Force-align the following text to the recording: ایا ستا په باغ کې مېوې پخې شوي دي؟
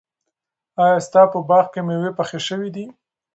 ایا 0.83 0.97
ستا 1.07 1.21
په 1.31 1.39
باغ 1.49 1.65
کې 1.73 1.81
مېوې 1.87 2.11
پخې 2.19 2.39
شوي 2.47 2.69
دي؟ 2.75 2.85